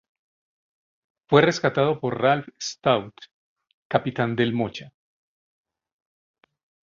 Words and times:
Fue 1.29 1.43
rescatado 1.43 1.99
por 1.99 2.19
Ralph 2.19 2.47
Stout, 2.59 3.13
capitán 3.87 4.35
del 4.35 4.51
"Mocha". 4.51 4.91